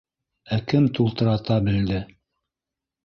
[0.55, 2.03] Ә кем тултыра табелде?